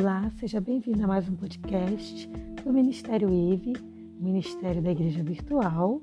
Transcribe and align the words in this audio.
Olá, 0.00 0.30
seja 0.38 0.62
bem-vindo 0.62 1.04
a 1.04 1.06
mais 1.06 1.28
um 1.28 1.36
podcast 1.36 2.26
do 2.64 2.72
Ministério 2.72 3.28
EVE, 3.28 3.74
Ministério 4.18 4.80
da 4.80 4.92
Igreja 4.92 5.22
Virtual. 5.22 6.00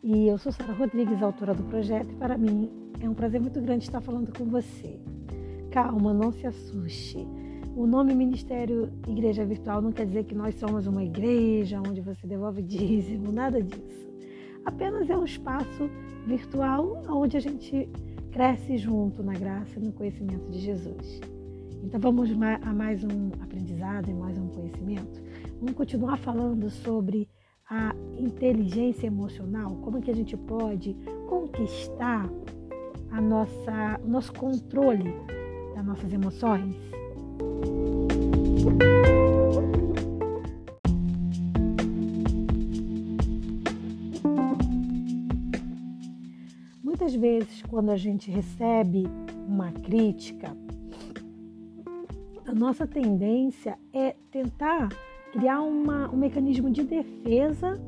E 0.00 0.28
eu 0.28 0.38
sou 0.38 0.52
Sara 0.52 0.72
Rodrigues, 0.72 1.20
autora 1.20 1.52
do 1.52 1.64
projeto, 1.64 2.08
e 2.12 2.14
para 2.14 2.38
mim 2.38 2.70
é 3.00 3.08
um 3.08 3.14
prazer 3.14 3.40
muito 3.40 3.60
grande 3.60 3.82
estar 3.82 4.00
falando 4.00 4.32
com 4.38 4.44
você. 4.44 5.00
Calma, 5.72 6.14
não 6.14 6.30
se 6.30 6.46
assuste. 6.46 7.26
O 7.74 7.84
nome 7.84 8.14
Ministério 8.14 8.92
Igreja 9.08 9.44
Virtual 9.44 9.82
não 9.82 9.90
quer 9.90 10.06
dizer 10.06 10.22
que 10.22 10.34
nós 10.36 10.54
somos 10.54 10.86
uma 10.86 11.02
igreja 11.02 11.80
onde 11.80 12.00
você 12.00 12.28
devolve 12.28 12.62
dízimo, 12.62 13.32
nada 13.32 13.60
disso. 13.60 14.08
Apenas 14.64 15.10
é 15.10 15.16
um 15.16 15.24
espaço 15.24 15.90
virtual 16.28 17.02
onde 17.08 17.36
a 17.36 17.40
gente 17.40 17.88
cresce 18.30 18.78
junto 18.78 19.20
na 19.20 19.32
graça 19.32 19.80
e 19.80 19.82
no 19.82 19.90
conhecimento 19.90 20.48
de 20.48 20.60
Jesus. 20.60 21.20
Então 21.82 21.98
vamos 21.98 22.30
a 22.30 22.72
mais 22.72 23.02
um 23.04 23.30
aprendizado 23.42 24.10
e 24.10 24.14
mais 24.14 24.38
um 24.38 24.48
conhecimento. 24.48 25.22
Vamos 25.58 25.74
continuar 25.74 26.16
falando 26.18 26.68
sobre 26.70 27.28
a 27.68 27.94
inteligência 28.18 29.06
emocional, 29.06 29.76
como 29.76 29.98
é 29.98 30.00
que 30.00 30.10
a 30.10 30.14
gente 30.14 30.36
pode 30.36 30.94
conquistar 31.28 32.28
a 33.10 33.20
nossa, 33.20 34.00
o 34.04 34.08
nosso 34.08 34.32
controle 34.32 35.14
das 35.74 35.84
nossas 35.84 36.12
emoções. 36.12 36.76
Muitas 46.82 47.14
vezes, 47.14 47.62
quando 47.62 47.90
a 47.90 47.96
gente 47.96 48.30
recebe 48.30 49.08
uma 49.48 49.72
crítica, 49.72 50.54
a 52.50 52.52
nossa 52.52 52.84
tendência 52.84 53.78
é 53.92 54.16
tentar 54.28 54.88
criar 55.32 55.62
uma, 55.62 56.10
um 56.10 56.16
mecanismo 56.16 56.68
de 56.68 56.82
defesa 56.82 57.80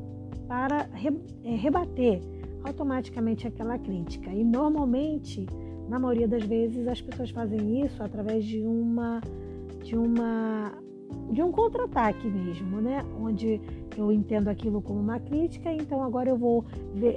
para 0.47 0.83
re, 0.93 1.09
é, 1.43 1.53
rebater 1.55 2.21
automaticamente 2.63 3.45
aquela 3.45 3.77
crítica. 3.77 4.31
E 4.31 4.41
normalmente, 4.41 5.45
na 5.89 5.99
maioria 5.99 6.29
das 6.29 6.43
vezes, 6.43 6.87
as 6.87 7.01
pessoas 7.01 7.29
fazem 7.31 7.83
isso 7.85 8.01
através 8.01 8.45
de 8.45 8.61
uma 8.61 9.19
de 9.83 9.97
uma 9.97 10.71
de 11.29 11.43
um 11.43 11.51
contra-ataque 11.51 12.25
mesmo, 12.25 12.79
né? 12.79 13.03
Onde 13.19 13.59
eu 13.97 14.13
entendo 14.13 14.47
aquilo 14.47 14.81
como 14.81 14.99
uma 14.99 15.19
crítica, 15.19 15.73
então 15.73 16.01
agora 16.01 16.29
eu 16.29 16.37
vou 16.37 16.63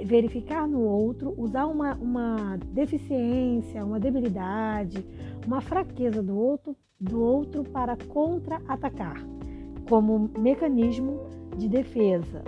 verificar 0.03 0.67
no 0.67 0.81
outro, 0.81 1.33
usar 1.37 1.65
uma, 1.65 1.95
uma 1.95 2.57
deficiência, 2.73 3.85
uma 3.85 3.99
debilidade, 3.99 5.03
uma 5.45 5.61
fraqueza 5.61 6.21
do 6.21 6.37
outro, 6.37 6.75
do 6.99 7.21
outro 7.21 7.63
para 7.63 7.95
contra-atacar, 7.95 9.23
como 9.87 10.29
mecanismo 10.37 11.19
de 11.55 11.69
defesa. 11.69 12.43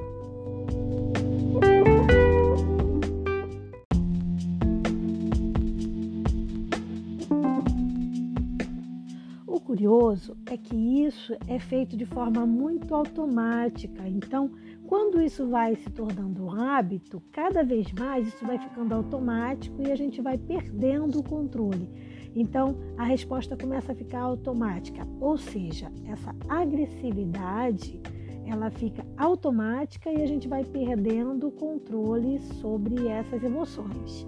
O 9.45 9.59
curioso 9.59 10.35
é 10.47 10.57
que 10.57 10.75
isso 11.05 11.35
é 11.47 11.59
feito 11.59 11.95
de 11.95 12.05
forma 12.05 12.45
muito 12.45 12.93
automática. 12.95 14.07
Então, 14.07 14.49
quando 14.87 15.21
isso 15.21 15.47
vai 15.47 15.75
se 15.75 15.87
tornando 15.91 16.45
um 16.45 16.51
hábito, 16.51 17.21
cada 17.31 17.63
vez 17.63 17.91
mais 17.93 18.27
isso 18.27 18.43
vai 18.43 18.57
ficando 18.57 18.95
automático 18.95 19.79
e 19.83 19.91
a 19.91 19.95
gente 19.95 20.19
vai 20.19 20.35
perdendo 20.39 21.19
o 21.19 21.23
controle. 21.23 21.87
Então, 22.35 22.75
a 22.97 23.03
resposta 23.03 23.57
começa 23.57 23.91
a 23.91 23.95
ficar 23.95 24.21
automática, 24.21 25.07
ou 25.19 25.37
seja, 25.37 25.91
essa 26.05 26.35
agressividade 26.47 27.99
ela 28.45 28.71
fica 28.71 29.05
automática 29.15 30.11
e 30.11 30.21
a 30.21 30.25
gente 30.25 30.47
vai 30.47 30.63
perdendo 30.63 31.47
o 31.47 31.51
controle 31.51 32.39
sobre 32.59 33.07
essas 33.07 33.43
emoções. 33.43 34.27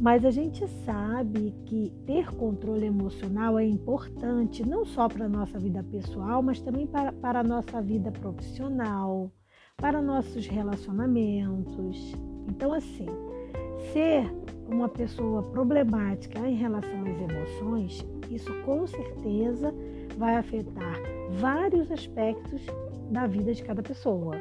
Mas 0.00 0.24
a 0.24 0.30
gente 0.30 0.66
sabe 0.84 1.54
que 1.66 1.92
ter 2.06 2.34
controle 2.34 2.86
emocional 2.86 3.58
é 3.58 3.64
importante 3.64 4.66
não 4.66 4.84
só 4.84 5.08
para 5.08 5.26
a 5.26 5.28
nossa 5.28 5.58
vida 5.58 5.82
pessoal, 5.84 6.42
mas 6.42 6.60
também 6.60 6.86
para, 6.86 7.12
para 7.12 7.40
a 7.40 7.44
nossa 7.44 7.80
vida 7.80 8.10
profissional, 8.10 9.30
para 9.76 10.02
nossos 10.02 10.46
relacionamentos. 10.46 12.14
Então, 12.48 12.72
assim, 12.72 13.06
ser 13.92 14.28
uma 14.68 14.88
pessoa 14.88 15.42
problemática 15.42 16.38
em 16.40 16.54
relação 16.54 17.02
às 17.02 17.20
emoções, 17.20 18.06
isso 18.30 18.52
com 18.64 18.86
certeza 18.86 19.74
vai 20.16 20.36
afetar 20.36 20.98
vários 21.38 21.90
aspectos 21.90 22.62
da 23.10 23.26
vida 23.26 23.52
de 23.52 23.62
cada 23.62 23.82
pessoa. 23.82 24.36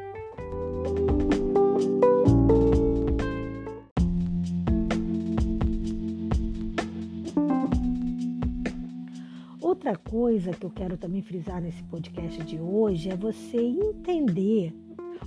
Outra 9.59 9.95
coisa 9.95 10.51
que 10.51 10.65
eu 10.65 10.69
quero 10.69 10.97
também 10.97 11.21
frisar 11.21 11.61
nesse 11.61 11.81
podcast 11.83 12.43
de 12.43 12.59
hoje 12.59 13.09
é 13.09 13.15
você 13.15 13.57
entender 13.57 14.73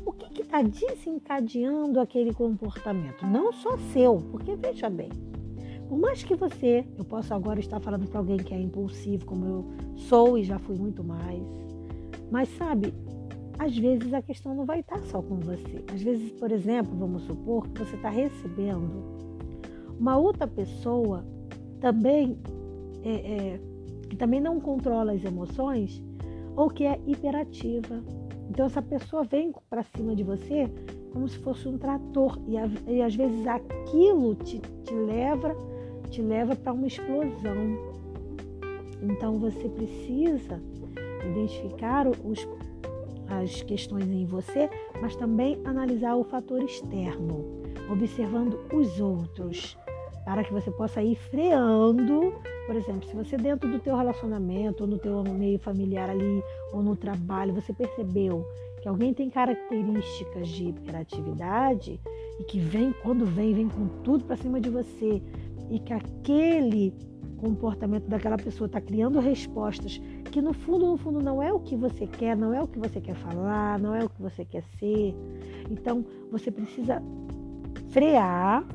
o 0.04 0.12
que 0.12 0.42
está 0.42 0.62
desencadeando 0.62 2.00
aquele 2.00 2.32
comportamento. 2.32 3.26
Não 3.26 3.52
só 3.52 3.76
seu, 3.92 4.16
porque 4.30 4.56
veja 4.56 4.88
bem, 4.88 5.10
por 5.88 5.98
mais 5.98 6.22
que 6.22 6.34
você, 6.34 6.86
eu 6.96 7.04
possa 7.04 7.34
agora 7.34 7.60
estar 7.60 7.78
falando 7.80 8.08
para 8.08 8.18
alguém 8.18 8.38
que 8.38 8.54
é 8.54 8.60
impulsivo, 8.60 9.24
como 9.26 9.46
eu 9.46 9.64
sou 9.96 10.38
e 10.38 10.44
já 10.44 10.58
fui 10.58 10.76
muito 10.76 11.04
mais, 11.04 11.42
mas 12.30 12.48
sabe, 12.56 12.92
às 13.58 13.76
vezes 13.76 14.12
a 14.12 14.22
questão 14.22 14.54
não 14.54 14.64
vai 14.64 14.80
estar 14.80 15.00
só 15.04 15.22
com 15.22 15.36
você. 15.36 15.84
Às 15.92 16.02
vezes, 16.02 16.32
por 16.32 16.50
exemplo, 16.50 16.96
vamos 16.96 17.22
supor 17.22 17.68
que 17.68 17.84
você 17.84 17.96
está 17.96 18.08
recebendo 18.08 19.14
uma 19.98 20.16
outra 20.16 20.46
pessoa 20.46 21.24
também 21.80 22.38
é, 23.02 23.12
é, 23.12 23.60
que 24.08 24.16
também 24.16 24.40
não 24.40 24.58
controla 24.58 25.12
as 25.12 25.24
emoções 25.24 26.02
ou 26.56 26.70
que 26.70 26.84
é 26.84 26.98
hiperativa 27.06 28.02
então 28.50 28.66
essa 28.66 28.82
pessoa 28.82 29.24
vem 29.24 29.52
para 29.70 29.82
cima 29.82 30.14
de 30.14 30.22
você 30.22 30.70
como 31.12 31.28
se 31.28 31.38
fosse 31.38 31.68
um 31.68 31.78
trator 31.78 32.38
e, 32.46 32.92
e 32.92 33.02
às 33.02 33.14
vezes 33.14 33.46
aquilo 33.46 34.34
te, 34.34 34.58
te 34.58 34.94
leva 34.94 35.56
te 36.14 36.22
leva 36.22 36.54
para 36.54 36.72
uma 36.72 36.86
explosão. 36.86 37.76
Então 39.02 39.38
você 39.38 39.68
precisa 39.68 40.62
identificar 41.28 42.06
os, 42.06 42.48
as 43.28 43.62
questões 43.62 44.08
em 44.08 44.24
você, 44.24 44.70
mas 45.00 45.16
também 45.16 45.60
analisar 45.64 46.14
o 46.14 46.22
fator 46.22 46.62
externo, 46.62 47.44
observando 47.90 48.60
os 48.72 49.00
outros, 49.00 49.76
para 50.24 50.44
que 50.44 50.52
você 50.52 50.70
possa 50.70 51.02
ir 51.02 51.16
freando 51.16 52.32
por 52.66 52.76
exemplo, 52.76 53.06
se 53.06 53.14
você 53.14 53.36
dentro 53.36 53.70
do 53.70 53.78
teu 53.78 53.94
relacionamento, 53.96 54.84
ou 54.84 54.88
no 54.88 54.98
teu 54.98 55.22
meio 55.22 55.58
familiar 55.58 56.08
ali, 56.08 56.42
ou 56.72 56.82
no 56.82 56.96
trabalho, 56.96 57.52
você 57.52 57.72
percebeu 57.72 58.46
que 58.80 58.88
alguém 58.88 59.12
tem 59.12 59.28
características 59.28 60.48
de 60.48 60.68
hiperatividade 60.68 62.00
e 62.38 62.44
que 62.44 62.58
vem, 62.58 62.94
quando 63.02 63.26
vem, 63.26 63.54
vem 63.54 63.68
com 63.68 63.86
tudo 64.02 64.24
para 64.24 64.36
cima 64.36 64.60
de 64.60 64.70
você 64.70 65.22
e 65.70 65.78
que 65.78 65.92
aquele 65.92 66.94
comportamento 67.36 68.08
daquela 68.08 68.36
pessoa 68.36 68.66
está 68.66 68.80
criando 68.80 69.20
respostas 69.20 70.00
que 70.30 70.40
no 70.40 70.54
fundo, 70.54 70.86
no 70.86 70.96
fundo 70.96 71.20
não 71.20 71.42
é 71.42 71.52
o 71.52 71.60
que 71.60 71.76
você 71.76 72.06
quer, 72.06 72.36
não 72.36 72.54
é 72.54 72.62
o 72.62 72.66
que 72.66 72.78
você 72.78 73.00
quer 73.00 73.14
falar, 73.14 73.78
não 73.78 73.94
é 73.94 74.04
o 74.04 74.08
que 74.08 74.20
você 74.20 74.44
quer 74.44 74.64
ser. 74.78 75.14
Então, 75.70 76.04
você 76.30 76.50
precisa 76.50 77.02
frear 77.90 78.66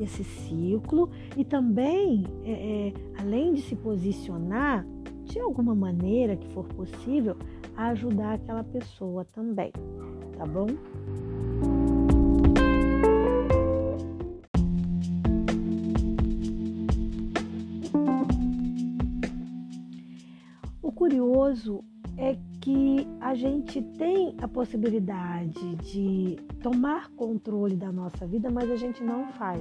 esse 0.00 0.24
ciclo 0.24 1.10
e 1.36 1.44
também, 1.44 2.24
é, 2.44 2.52
é, 2.52 2.92
além 3.20 3.54
de 3.54 3.62
se 3.62 3.76
posicionar, 3.76 4.86
de 5.24 5.40
alguma 5.40 5.74
maneira 5.74 6.36
que 6.36 6.48
for 6.48 6.64
possível, 6.68 7.36
ajudar 7.76 8.34
aquela 8.34 8.62
pessoa 8.62 9.24
também, 9.24 9.72
tá 10.36 10.46
bom? 10.46 10.66
O 20.82 20.92
curioso 20.92 21.82
é 22.16 22.36
que 22.64 23.06
a 23.20 23.34
gente 23.34 23.82
tem 23.82 24.34
a 24.40 24.48
possibilidade 24.48 25.76
de 25.82 26.36
tomar 26.62 27.10
controle 27.10 27.76
da 27.76 27.92
nossa 27.92 28.26
vida, 28.26 28.50
mas 28.50 28.70
a 28.70 28.76
gente 28.76 29.04
não 29.04 29.30
faz. 29.32 29.60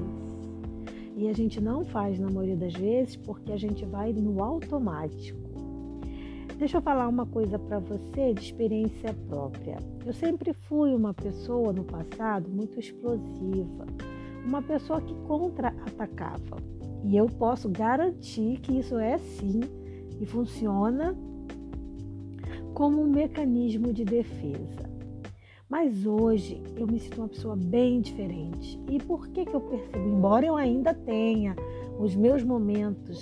E 1.17 1.27
a 1.27 1.33
gente 1.33 1.59
não 1.59 1.83
faz 1.83 2.17
na 2.17 2.29
maioria 2.29 2.55
das 2.55 2.71
vezes 2.71 3.17
porque 3.17 3.51
a 3.51 3.57
gente 3.57 3.83
vai 3.83 4.13
no 4.13 4.41
automático. 4.41 5.37
Deixa 6.57 6.77
eu 6.77 6.81
falar 6.81 7.09
uma 7.09 7.25
coisa 7.25 7.59
para 7.59 7.77
você 7.77 8.33
de 8.33 8.39
experiência 8.39 9.13
própria. 9.27 9.75
Eu 10.05 10.13
sempre 10.13 10.53
fui 10.53 10.95
uma 10.95 11.13
pessoa 11.13 11.73
no 11.73 11.83
passado 11.83 12.49
muito 12.49 12.79
explosiva, 12.79 13.85
uma 14.45 14.61
pessoa 14.61 15.01
que 15.01 15.13
contra-atacava. 15.27 16.55
E 17.03 17.17
eu 17.17 17.25
posso 17.25 17.67
garantir 17.67 18.61
que 18.61 18.79
isso 18.79 18.97
é 18.97 19.17
sim 19.17 19.59
e 20.21 20.25
funciona 20.25 21.13
como 22.73 23.01
um 23.01 23.07
mecanismo 23.07 23.93
de 23.93 24.03
defesa. 24.03 24.91
Mas 25.69 26.05
hoje 26.05 26.61
eu 26.75 26.85
me 26.85 26.99
sinto 26.99 27.19
uma 27.19 27.27
pessoa 27.27 27.55
bem 27.55 28.01
diferente. 28.01 28.79
E 28.89 28.99
por 28.99 29.27
que, 29.29 29.45
que 29.45 29.53
eu 29.53 29.61
percebo? 29.61 30.07
Embora 30.07 30.45
eu 30.45 30.55
ainda 30.55 30.93
tenha 30.93 31.55
os 31.97 32.15
meus 32.15 32.43
momentos 32.43 33.21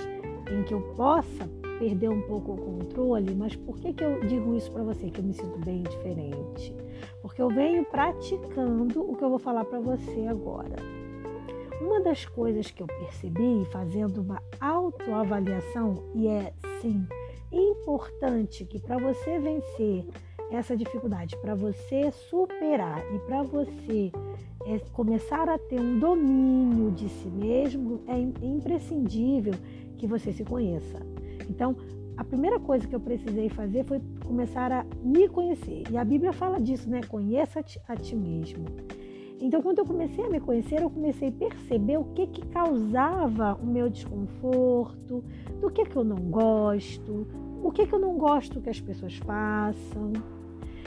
em 0.51 0.63
que 0.63 0.73
eu 0.73 0.81
possa 0.95 1.47
perder 1.79 2.09
um 2.09 2.21
pouco 2.23 2.53
o 2.53 2.57
controle, 2.57 3.33
mas 3.33 3.55
por 3.55 3.77
que, 3.79 3.93
que 3.93 4.03
eu 4.03 4.19
digo 4.21 4.55
isso 4.55 4.71
para 4.71 4.83
você, 4.83 5.09
que 5.09 5.19
eu 5.19 5.23
me 5.23 5.33
sinto 5.33 5.57
bem 5.59 5.83
diferente? 5.83 6.75
Porque 7.21 7.41
eu 7.41 7.49
venho 7.49 7.85
praticando 7.85 9.01
o 9.01 9.15
que 9.15 9.23
eu 9.23 9.29
vou 9.29 9.39
falar 9.39 9.65
para 9.65 9.79
você 9.79 10.27
agora. 10.27 10.75
Uma 11.81 12.01
das 12.01 12.25
coisas 12.25 12.69
que 12.69 12.83
eu 12.83 12.87
percebi 12.87 13.65
fazendo 13.71 14.21
uma 14.21 14.41
autoavaliação, 14.59 16.03
e 16.13 16.27
é 16.27 16.53
sim 16.81 17.07
importante 17.57 18.65
que 18.65 18.79
para 18.79 18.97
você 18.97 19.39
vencer 19.39 20.05
essa 20.51 20.75
dificuldade, 20.75 21.37
para 21.37 21.55
você 21.55 22.11
superar 22.11 23.03
e 23.13 23.19
para 23.19 23.41
você 23.43 24.11
é, 24.65 24.79
começar 24.91 25.49
a 25.49 25.57
ter 25.57 25.79
um 25.79 25.97
domínio 25.97 26.91
de 26.91 27.07
si 27.09 27.29
mesmo, 27.29 28.01
é 28.07 28.19
imprescindível 28.45 29.53
que 29.97 30.05
você 30.05 30.33
se 30.33 30.43
conheça. 30.43 30.99
Então, 31.49 31.75
a 32.17 32.23
primeira 32.23 32.59
coisa 32.59 32.85
que 32.87 32.95
eu 32.95 32.99
precisei 32.99 33.49
fazer 33.49 33.85
foi 33.85 34.01
começar 34.25 34.71
a 34.71 34.85
me 35.03 35.27
conhecer. 35.27 35.83
E 35.89 35.97
a 35.97 36.03
Bíblia 36.03 36.33
fala 36.33 36.59
disso, 36.59 36.89
né? 36.89 37.01
Conheça-te 37.07 37.79
a 37.87 37.95
ti 37.95 38.15
mesmo. 38.15 38.65
Então, 39.41 39.59
quando 39.59 39.79
eu 39.79 39.85
comecei 39.85 40.23
a 40.23 40.29
me 40.29 40.39
conhecer, 40.39 40.79
eu 40.81 40.89
comecei 40.89 41.29
a 41.29 41.31
perceber 41.31 41.97
o 41.97 42.03
que 42.13 42.27
que 42.27 42.45
causava 42.47 43.55
o 43.55 43.65
meu 43.65 43.89
desconforto, 43.89 45.23
do 45.59 45.69
que 45.71 45.83
que 45.83 45.95
eu 45.95 46.03
não 46.03 46.17
gosto, 46.17 47.27
o 47.63 47.71
que 47.71 47.87
que 47.87 47.93
eu 47.93 47.99
não 47.99 48.17
gosto 48.17 48.61
que 48.61 48.69
as 48.69 48.79
pessoas 48.79 49.17
façam. 49.17 50.13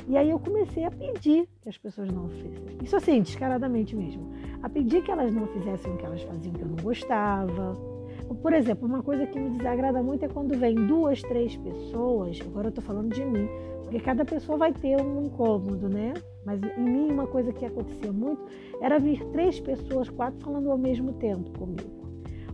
E 0.06 0.16
aí 0.16 0.30
eu 0.30 0.38
comecei 0.38 0.84
a 0.84 0.90
pedir 0.90 1.48
que 1.62 1.68
as 1.68 1.76
pessoas 1.78 2.08
não 2.12 2.28
fizessem. 2.28 2.78
Isso 2.82 2.94
assim, 2.94 3.22
descaradamente 3.22 3.96
mesmo. 3.96 4.30
A 4.62 4.68
pedir 4.68 5.02
que 5.02 5.10
elas 5.10 5.34
não 5.34 5.48
fizessem 5.48 5.92
o 5.92 5.96
que 5.96 6.04
elas 6.06 6.22
faziam 6.22 6.54
que 6.54 6.60
eu 6.60 6.68
não 6.68 6.76
gostava 6.76 7.93
por 8.42 8.52
exemplo, 8.52 8.86
uma 8.86 9.02
coisa 9.02 9.26
que 9.26 9.38
me 9.38 9.50
desagrada 9.50 10.02
muito 10.02 10.24
é 10.24 10.28
quando 10.28 10.56
vem 10.58 10.74
duas, 10.74 11.20
três 11.22 11.56
pessoas, 11.56 12.38
agora 12.40 12.66
eu 12.66 12.70
estou 12.70 12.84
falando 12.84 13.12
de 13.12 13.24
mim, 13.24 13.48
porque 13.82 14.00
cada 14.00 14.24
pessoa 14.24 14.56
vai 14.56 14.72
ter 14.72 15.00
um 15.00 15.26
incômodo, 15.26 15.88
né? 15.88 16.14
Mas 16.44 16.60
em 16.76 16.82
mim, 16.82 17.12
uma 17.12 17.26
coisa 17.26 17.52
que 17.52 17.64
acontecia 17.64 18.12
muito 18.12 18.44
era 18.80 18.98
vir 18.98 19.24
três 19.26 19.60
pessoas, 19.60 20.08
quatro, 20.08 20.40
falando 20.40 20.70
ao 20.70 20.78
mesmo 20.78 21.12
tempo 21.14 21.58
comigo. 21.58 22.04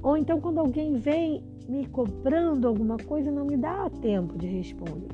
Ou 0.02 0.16
então, 0.16 0.40
quando 0.40 0.58
alguém 0.58 0.94
vem 0.94 1.42
me 1.68 1.86
cobrando 1.86 2.66
alguma 2.66 2.96
coisa, 2.96 3.30
não 3.30 3.44
me 3.44 3.56
dá 3.56 3.88
tempo 4.00 4.36
de 4.36 4.46
responder. 4.46 5.08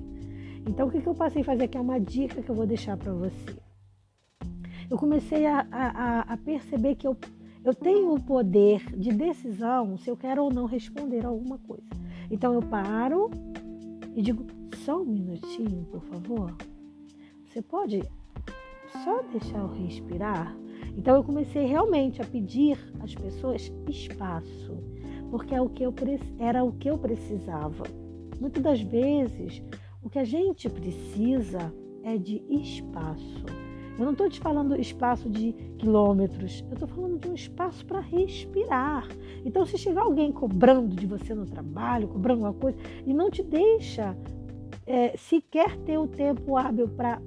Então, 0.66 0.88
o 0.88 0.90
que, 0.90 1.00
que 1.00 1.06
eu 1.06 1.14
passei 1.14 1.42
a 1.42 1.44
fazer? 1.44 1.68
Que 1.68 1.78
é 1.78 1.80
uma 1.80 1.98
dica 1.98 2.42
que 2.42 2.50
eu 2.50 2.54
vou 2.54 2.66
deixar 2.66 2.96
para 2.96 3.12
você. 3.12 3.56
Eu 4.88 4.96
comecei 4.96 5.44
a, 5.46 5.66
a, 5.70 6.20
a 6.20 6.36
perceber 6.36 6.94
que 6.94 7.06
eu 7.06 7.16
eu 7.66 7.74
tenho 7.74 8.14
o 8.14 8.20
poder 8.20 8.80
de 8.96 9.10
decisão 9.10 9.98
se 9.98 10.08
eu 10.08 10.16
quero 10.16 10.44
ou 10.44 10.52
não 10.52 10.66
responder 10.66 11.26
alguma 11.26 11.58
coisa. 11.58 11.82
Então 12.30 12.54
eu 12.54 12.62
paro 12.62 13.28
e 14.14 14.22
digo: 14.22 14.46
só 14.84 15.02
um 15.02 15.04
minutinho, 15.04 15.84
por 15.90 16.00
favor. 16.02 16.54
Você 17.44 17.60
pode 17.60 18.04
só 19.02 19.20
deixar 19.32 19.58
eu 19.58 19.66
respirar? 19.66 20.56
Então 20.96 21.16
eu 21.16 21.24
comecei 21.24 21.66
realmente 21.66 22.22
a 22.22 22.24
pedir 22.24 22.78
às 23.00 23.16
pessoas 23.16 23.72
espaço, 23.88 24.78
porque 25.28 25.52
é 25.52 25.60
o 25.60 25.68
que 25.68 25.82
eu, 25.82 25.92
era 26.38 26.62
o 26.62 26.70
que 26.70 26.88
eu 26.88 26.96
precisava. 26.96 27.82
Muitas 28.40 28.62
das 28.62 28.80
vezes, 28.80 29.60
o 30.04 30.08
que 30.08 30.20
a 30.20 30.24
gente 30.24 30.70
precisa 30.70 31.74
é 32.04 32.16
de 32.16 32.44
espaço. 32.48 33.44
Eu 33.98 34.04
não 34.04 34.12
estou 34.12 34.28
te 34.28 34.38
falando 34.40 34.78
espaço 34.78 35.28
de 35.30 35.52
quilômetros, 35.78 36.62
eu 36.68 36.74
estou 36.74 36.88
falando 36.88 37.18
de 37.18 37.28
um 37.28 37.34
espaço 37.34 37.84
para 37.86 38.00
respirar. 38.00 39.08
Então, 39.44 39.64
se 39.64 39.78
chegar 39.78 40.02
alguém 40.02 40.30
cobrando 40.30 40.94
de 40.94 41.06
você 41.06 41.34
no 41.34 41.46
trabalho, 41.46 42.08
cobrando 42.08 42.44
alguma 42.44 42.60
coisa, 42.60 42.78
e 43.06 43.14
não 43.14 43.30
te 43.30 43.42
deixa 43.42 44.16
é, 44.86 45.16
sequer 45.16 45.76
ter 45.78 45.98
o 45.98 46.06
tempo 46.06 46.56
hábil 46.56 46.88
para 46.88 47.20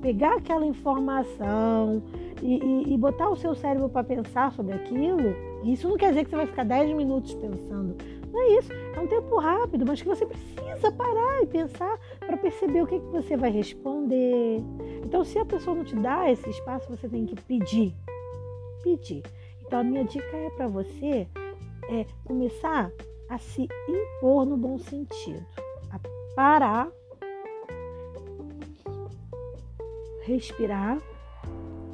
pegar 0.00 0.36
aquela 0.36 0.64
informação 0.64 2.02
e, 2.42 2.58
e, 2.58 2.94
e, 2.94 2.96
botar 2.96 3.28
o 3.28 3.36
seu 3.36 3.54
cérebro 3.54 3.88
para 3.88 4.04
pensar 4.04 4.52
sobre 4.52 4.72
aquilo, 4.72 5.34
isso 5.64 5.88
não 5.88 5.96
quer 5.96 6.10
dizer 6.10 6.24
que 6.24 6.30
você 6.30 6.36
vai 6.36 6.46
ficar 6.46 6.64
10 6.64 6.96
minutos 6.96 7.34
pensando. 7.34 7.96
Não 8.32 8.42
é 8.42 8.58
isso, 8.58 8.72
é 8.72 9.00
um 9.00 9.06
tempo 9.06 9.36
rápido, 9.38 9.86
mas 9.86 10.02
que 10.02 10.08
você 10.08 10.26
precisa 10.26 10.92
parar 10.92 11.42
e 11.42 11.46
pensar 11.46 11.98
para 12.20 12.36
perceber 12.36 12.82
o 12.82 12.86
que, 12.86 12.98
que 13.00 13.06
você 13.06 13.36
vai 13.36 13.50
responder. 13.50 14.62
Então, 15.04 15.24
se 15.24 15.38
a 15.38 15.44
pessoa 15.44 15.76
não 15.76 15.84
te 15.84 15.96
dá 15.96 16.30
esse 16.30 16.48
espaço, 16.50 16.88
você 16.88 17.08
tem 17.08 17.24
que 17.26 17.34
pedir. 17.42 17.94
Pedir. 18.82 19.22
Então, 19.66 19.80
a 19.80 19.84
minha 19.84 20.04
dica 20.04 20.36
é 20.36 20.50
para 20.50 20.66
você 20.66 21.26
é 21.88 22.06
começar 22.24 22.90
a 23.28 23.38
se 23.38 23.68
impor 23.88 24.44
no 24.44 24.56
bom 24.56 24.78
sentido, 24.78 25.44
a 25.90 25.98
parar, 26.34 26.90
respirar 30.22 30.98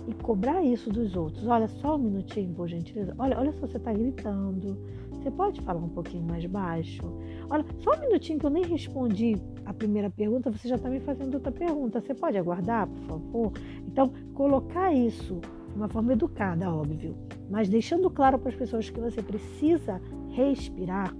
e 0.06 0.12
cobrar 0.15 0.62
isso 0.62 0.91
dos 0.91 1.17
outros. 1.17 1.47
Olha 1.47 1.69
só 1.69 1.97
um 1.97 1.99
minutinho, 1.99 2.55
por 2.55 2.69
gentileza. 2.69 3.15
Olha, 3.19 3.39
olha 3.39 3.53
se 3.53 3.61
você 3.61 3.77
está 3.77 3.93
gritando. 3.93 4.79
Você 5.12 5.31
pode 5.31 5.61
falar 5.62 5.81
um 5.81 5.89
pouquinho 5.89 6.25
mais 6.25 6.45
baixo? 6.45 7.03
Olha, 7.49 7.65
só 7.79 7.95
um 7.95 8.01
minutinho 8.01 8.39
que 8.39 8.45
eu 8.45 8.51
nem 8.51 8.65
respondi 8.65 9.41
a 9.65 9.73
primeira 9.73 10.11
pergunta, 10.11 10.51
você 10.51 10.69
já 10.69 10.77
está 10.77 10.91
me 10.91 11.01
fazendo 11.01 11.35
outra 11.35 11.51
pergunta. 11.51 12.01
Você 12.01 12.15
pode 12.15 12.37
aguardar, 12.37 12.87
por 12.87 13.03
favor? 13.05 13.53
Então, 13.87 14.12
colocar 14.35 14.93
isso 14.93 15.41
de 15.75 15.77
uma 15.77 15.89
forma 15.89 16.12
educada, 16.12 16.71
óbvio, 16.71 17.17
mas 17.51 17.69
deixando 17.69 18.11
claro 18.11 18.39
para 18.39 18.51
as 18.51 18.55
pessoas 18.55 18.91
que 18.91 19.01
você 19.01 19.23
precisa 19.23 20.01
respirar 20.31 21.15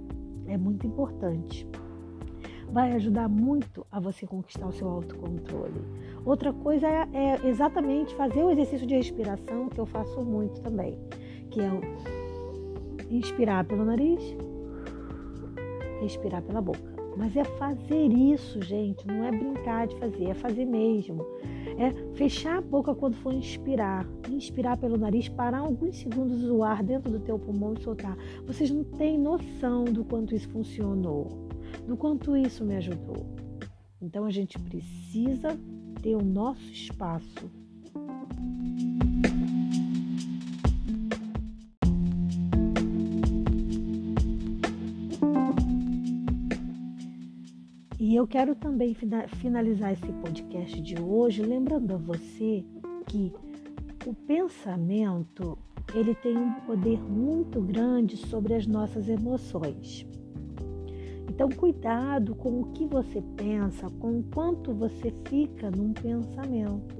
é 0.47 0.57
muito 0.57 0.85
importante. 0.85 1.67
Vai 2.71 2.93
ajudar 2.93 3.27
muito 3.27 3.85
a 3.91 3.99
você 3.99 4.25
conquistar 4.25 4.67
o 4.67 4.71
seu 4.71 4.87
autocontrole. 4.87 5.81
Outra 6.25 6.51
coisa 6.51 6.87
é, 6.87 7.07
é 7.13 7.47
exatamente 7.47 8.15
fazer 8.15 8.43
o 8.43 8.49
exercício 8.49 8.87
de 8.87 8.95
respiração, 8.95 9.69
que 9.69 9.79
eu 9.79 9.85
faço 9.85 10.21
muito 10.21 10.59
também, 10.61 10.97
que 11.51 11.61
é 11.61 11.69
inspirar 13.11 13.63
pelo 13.65 13.85
nariz, 13.85 14.19
respirar 16.01 16.41
pela 16.41 16.61
boca. 16.61 16.95
Mas 17.15 17.35
é 17.37 17.43
fazer 17.43 18.07
isso, 18.11 18.61
gente, 18.61 19.05
não 19.07 19.23
é 19.23 19.31
brincar 19.31 19.87
de 19.87 19.95
fazer, 19.97 20.25
é 20.25 20.33
fazer 20.33 20.65
mesmo. 20.65 21.25
É 21.77 21.91
fechar 22.15 22.57
a 22.57 22.61
boca 22.61 22.93
quando 22.93 23.15
for 23.15 23.33
inspirar, 23.33 24.05
inspirar 24.29 24.77
pelo 24.77 24.97
nariz, 24.97 25.29
parar 25.29 25.59
alguns 25.59 25.97
segundos 25.97 26.43
o 26.49 26.63
ar 26.63 26.83
dentro 26.83 27.11
do 27.11 27.19
teu 27.19 27.39
pulmão 27.39 27.73
e 27.73 27.81
soltar. 27.81 28.17
Vocês 28.45 28.69
não 28.69 28.83
têm 28.83 29.17
noção 29.17 29.85
do 29.85 30.03
quanto 30.03 30.35
isso 30.35 30.49
funcionou, 30.49 31.47
do 31.87 31.95
quanto 31.95 32.35
isso 32.35 32.65
me 32.65 32.75
ajudou. 32.75 33.25
Então 34.01 34.25
a 34.25 34.31
gente 34.31 34.59
precisa 34.59 35.57
ter 36.05 36.15
o 36.15 36.23
nosso 36.23 36.71
espaço 36.71 37.49
E 47.99 48.15
eu 48.15 48.27
quero 48.27 48.53
também 48.53 48.95
finalizar 49.39 49.93
esse 49.93 50.05
podcast 50.21 50.79
de 50.79 51.01
hoje 51.01 51.41
lembrando 51.41 51.95
a 51.95 51.97
você 51.97 52.63
que 53.07 53.33
o 54.05 54.13
pensamento 54.13 55.57
ele 55.95 56.13
tem 56.13 56.37
um 56.37 56.53
poder 56.67 57.01
muito 57.01 57.59
grande 57.61 58.15
sobre 58.15 58.53
as 58.53 58.67
nossas 58.67 59.09
emoções. 59.09 60.05
Então, 61.29 61.49
cuidado 61.49 62.35
com 62.35 62.61
o 62.61 62.71
que 62.71 62.85
você 62.85 63.21
pensa, 63.35 63.89
com 63.99 64.23
quanto 64.23 64.73
você 64.73 65.13
fica 65.27 65.69
num 65.71 65.93
pensamento. 65.93 66.95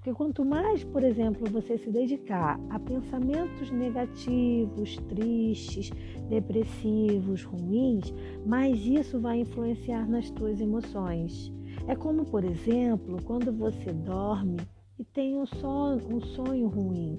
Porque 0.00 0.14
quanto 0.14 0.46
mais, 0.46 0.82
por 0.82 1.04
exemplo, 1.04 1.46
você 1.50 1.76
se 1.76 1.90
dedicar 1.90 2.58
a 2.70 2.78
pensamentos 2.78 3.70
negativos, 3.70 4.96
tristes, 5.08 5.90
depressivos, 6.26 7.44
ruins, 7.44 8.10
mais 8.46 8.80
isso 8.86 9.20
vai 9.20 9.40
influenciar 9.40 10.08
nas 10.08 10.30
tuas 10.30 10.58
emoções. 10.58 11.52
É 11.86 11.94
como, 11.94 12.24
por 12.24 12.44
exemplo, 12.44 13.22
quando 13.24 13.52
você 13.52 13.92
dorme 13.92 14.56
e 14.98 15.04
tem 15.04 15.36
um 15.36 15.44
sonho, 15.44 16.00
um 16.10 16.20
sonho 16.20 16.68
ruim. 16.68 17.18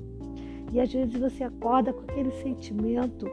E 0.74 0.79
às 0.79 0.91
vezes 0.91 1.20
você 1.20 1.43
acorda 1.43 1.93
com 1.93 2.01
aquele 2.01 2.31
sentimento 2.31 3.27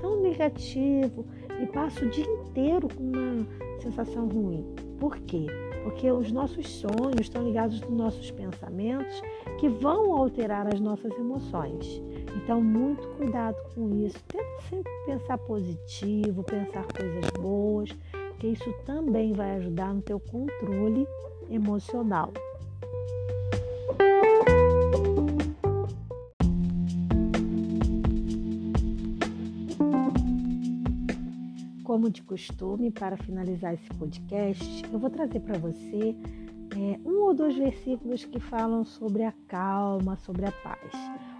tão 0.00 0.20
negativo 0.20 1.26
e 1.62 1.66
passa 1.66 2.04
o 2.04 2.08
dia 2.10 2.26
inteiro 2.26 2.88
com 2.88 3.02
uma 3.02 3.46
sensação 3.80 4.28
ruim. 4.28 4.64
Por 4.98 5.18
quê? 5.20 5.46
porque 5.84 6.10
os 6.10 6.32
nossos 6.32 6.66
sonhos 6.66 7.20
estão 7.20 7.44
ligados 7.44 7.80
nos 7.82 7.90
nossos 7.90 8.30
pensamentos 8.30 9.22
que 9.60 9.68
vão 9.68 10.14
alterar 10.14 10.66
as 10.66 10.80
nossas 10.80 11.12
emoções. 11.12 12.02
Então, 12.36 12.60
muito 12.60 13.06
cuidado 13.16 13.56
com 13.74 13.94
isso. 14.04 14.16
Tenta 14.26 14.62
sempre 14.68 14.90
pensar 15.06 15.38
positivo, 15.38 16.42
pensar 16.42 16.84
coisas 16.86 17.30
boas, 17.38 17.90
porque 18.30 18.48
isso 18.48 18.74
também 18.86 19.34
vai 19.34 19.56
ajudar 19.58 19.94
no 19.94 20.00
teu 20.00 20.18
controle 20.18 21.06
emocional. 21.50 22.32
Como 32.04 32.12
de 32.12 32.22
costume, 32.22 32.90
para 32.90 33.16
finalizar 33.16 33.72
esse 33.72 33.88
podcast, 33.98 34.84
eu 34.92 34.98
vou 34.98 35.08
trazer 35.08 35.40
para 35.40 35.56
você 35.56 36.14
é, 36.76 37.00
um 37.02 37.22
ou 37.22 37.32
dois 37.32 37.56
versículos 37.56 38.26
que 38.26 38.38
falam 38.38 38.84
sobre 38.84 39.22
a 39.22 39.32
calma, 39.48 40.14
sobre 40.16 40.44
a 40.44 40.52
paz. 40.52 40.92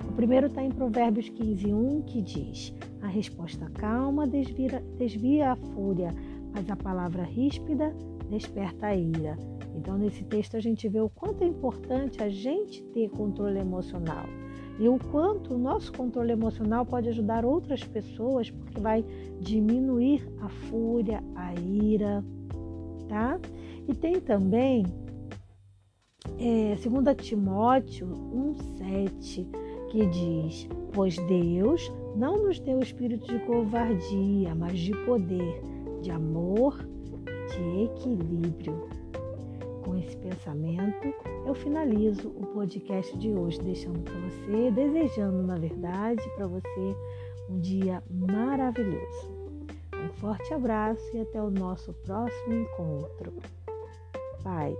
O 0.09 0.12
primeiro 0.14 0.47
está 0.47 0.62
em 0.62 0.71
Provérbios 0.71 1.28
15, 1.28 1.66
1, 1.66 2.02
que 2.04 2.23
diz: 2.23 2.73
A 3.02 3.09
resposta 3.09 3.71
calma 3.75 4.26
desvia, 4.26 4.83
desvia 4.97 5.52
a 5.52 5.56
fúria, 5.56 6.09
mas 6.54 6.71
a 6.71 6.76
palavra 6.76 7.25
ríspida 7.25 7.94
desperta 8.30 8.87
a 8.87 8.97
ira. 8.97 9.37
Então, 9.76 9.99
nesse 9.99 10.25
texto, 10.25 10.56
a 10.56 10.61
gente 10.61 10.88
vê 10.88 11.00
o 11.02 11.11
quanto 11.11 11.44
é 11.44 11.47
importante 11.47 12.23
a 12.23 12.30
gente 12.30 12.83
ter 12.85 13.11
controle 13.11 13.59
emocional 13.59 14.25
e 14.78 14.88
o 14.88 14.99
quanto 14.99 15.54
o 15.54 15.59
nosso 15.59 15.93
controle 15.93 16.33
emocional 16.33 16.85
pode 16.85 17.09
ajudar 17.09 17.45
outras 17.45 17.85
pessoas, 17.85 18.50
porque 18.50 18.81
vai 18.81 19.04
diminuir 19.40 20.26
a 20.40 20.49
fúria, 20.49 21.23
a 21.37 21.54
ira, 21.54 22.25
tá? 23.09 23.38
E 23.87 23.95
tem 23.95 24.21
também 24.21 24.85
é, 26.38 26.76
2 26.76 27.16
Timóteo 27.16 28.09
1,7, 28.09 29.47
que 29.90 30.07
diz: 30.07 30.69
Pois 30.93 31.16
Deus 31.28 31.93
não 32.16 32.45
nos 32.45 32.59
deu 32.61 32.81
espírito 32.81 33.26
de 33.26 33.38
covardia, 33.40 34.54
mas 34.54 34.78
de 34.78 34.93
poder, 35.04 35.62
de 36.02 36.11
amor 36.11 36.78
de 37.49 37.85
equilíbrio. 37.85 38.88
Com 39.85 39.97
esse 39.99 40.17
pensamento, 40.17 41.14
eu 41.47 41.55
finalizo 41.55 42.29
o 42.29 42.47
podcast 42.47 43.17
de 43.19 43.31
hoje, 43.31 43.61
deixando 43.61 44.00
para 44.00 44.14
você, 44.14 44.71
desejando, 44.71 45.43
na 45.43 45.59
verdade, 45.59 46.23
para 46.37 46.47
você 46.47 46.97
um 47.50 47.61
dia 47.61 48.03
maravilhoso. 48.11 49.31
Um 49.95 50.09
forte 50.14 50.55
abraço 50.55 51.05
e 51.14 51.21
até 51.21 51.41
o 51.43 51.50
nosso 51.50 51.93
próximo 51.93 52.55
encontro. 52.55 53.35
Paz. 54.43 54.76